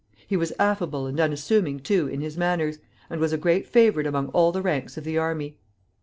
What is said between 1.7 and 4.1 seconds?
too, in his manners, and was a great favorite